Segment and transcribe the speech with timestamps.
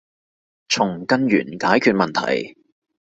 [0.69, 2.55] 從根源解決問題